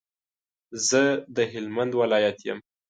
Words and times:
زه 0.87 1.01
د 1.35 1.37
هلمند 1.51 1.91
ولایت 2.01 2.37
یم. 2.47 2.59